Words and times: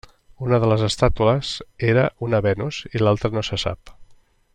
Una 0.45 0.57
de 0.61 0.69
les 0.71 0.85
estàtues 0.87 1.51
era 1.91 2.05
una 2.29 2.39
Venus 2.49 2.81
i 2.93 3.03
l'altra 3.05 3.33
no 3.37 3.45
se 3.51 3.61
sap. 3.67 3.93